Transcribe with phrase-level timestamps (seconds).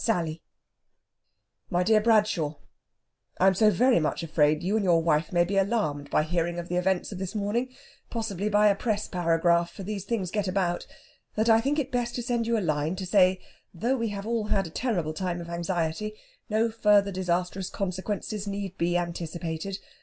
[0.03, 0.39] ][Transcriber's
[1.69, 2.57] Note: This footnote refers to Footnote A] "MY DEAR BRADSHAW,
[3.41, 6.57] "I am so very much afraid you and your wife may be alarmed by hearing
[6.57, 7.69] of the events of this morning
[8.09, 10.87] possibly by a press paragraph, for these things get about
[11.35, 13.41] that I think it best to send you a line to say
[13.75, 16.15] that, though we have all had a terrible time of anxiety,
[16.49, 19.77] no further disastrous consequences need be anticipated.